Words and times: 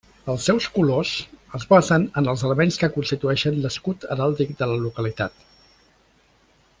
Els 0.33 0.45
seus 0.49 0.67
colors 0.77 1.11
es 1.59 1.65
basen 1.73 2.07
en 2.21 2.31
els 2.33 2.45
elements 2.49 2.81
que 2.83 2.91
constitueixen 2.97 3.61
l'escut 3.67 4.09
heràldic 4.17 4.57
de 4.63 4.71
la 4.73 4.81
localitat. 4.89 5.49